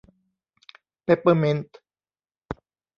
[1.03, 1.77] เปปเปอร์มินต์